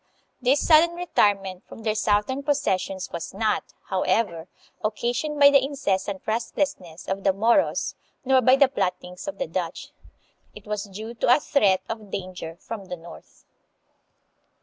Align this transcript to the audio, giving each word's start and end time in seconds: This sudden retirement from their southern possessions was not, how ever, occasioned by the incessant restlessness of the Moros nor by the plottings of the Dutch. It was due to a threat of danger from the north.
This 0.41 0.65
sudden 0.65 0.95
retirement 0.95 1.63
from 1.67 1.83
their 1.83 1.93
southern 1.93 2.41
possessions 2.41 3.11
was 3.11 3.35
not, 3.35 3.65
how 3.89 4.01
ever, 4.01 4.47
occasioned 4.83 5.39
by 5.39 5.51
the 5.51 5.63
incessant 5.63 6.23
restlessness 6.25 7.07
of 7.07 7.23
the 7.23 7.31
Moros 7.31 7.93
nor 8.25 8.41
by 8.41 8.55
the 8.55 8.67
plottings 8.67 9.27
of 9.27 9.37
the 9.37 9.45
Dutch. 9.45 9.91
It 10.55 10.65
was 10.65 10.85
due 10.85 11.13
to 11.13 11.35
a 11.35 11.39
threat 11.39 11.81
of 11.87 12.09
danger 12.09 12.55
from 12.55 12.85
the 12.85 12.97
north. 12.97 13.45